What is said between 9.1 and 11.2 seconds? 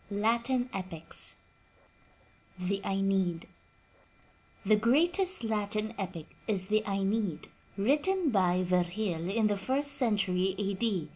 in the first century A. D.